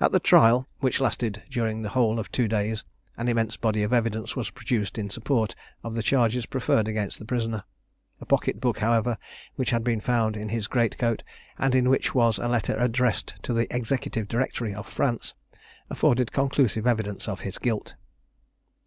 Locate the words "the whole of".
1.82-2.32